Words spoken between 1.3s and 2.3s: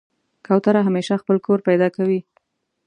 کور پیدا کوي.